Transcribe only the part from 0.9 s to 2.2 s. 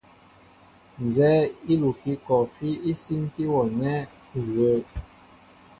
Nzɛ́ɛ́ íkukí